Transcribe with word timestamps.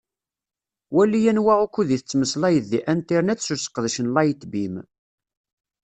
Wali 0.95 1.19
anwa 1.31 1.53
ukud 1.65 1.89
i 1.95 1.97
tettmeslayeḍ 1.99 2.65
di 2.71 2.79
Internet 2.95 3.39
s 3.43 3.49
useqdec 3.55 3.97
n 4.01 4.11
Lightbeam. 4.15 4.75